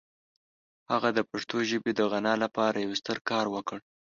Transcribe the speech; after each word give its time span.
هغه 0.91 1.09
د 1.17 1.19
پښتو 1.29 1.57
ژبې 1.69 1.91
د 1.95 2.01
غنا 2.11 2.33
لپاره 2.43 2.77
یو 2.85 2.93
ستر 2.99 3.17
کار 3.29 3.45
وکړ. 3.55 3.77